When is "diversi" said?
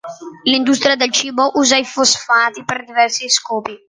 2.85-3.29